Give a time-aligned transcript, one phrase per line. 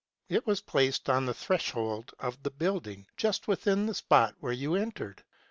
[0.29, 4.73] It was placed on the threshold of the building, just within the spot where you
[4.73, 5.23] entered.